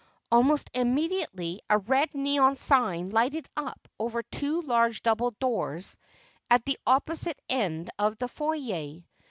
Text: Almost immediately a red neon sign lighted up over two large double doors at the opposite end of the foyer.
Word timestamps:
Almost 0.31 0.71
immediately 0.73 1.61
a 1.69 1.77
red 1.77 2.15
neon 2.15 2.55
sign 2.55 3.11
lighted 3.11 3.47
up 3.55 3.87
over 3.99 4.23
two 4.23 4.63
large 4.63 5.03
double 5.03 5.29
doors 5.39 5.95
at 6.49 6.65
the 6.65 6.79
opposite 6.87 7.39
end 7.49 7.91
of 7.99 8.17
the 8.17 8.27
foyer. 8.27 9.03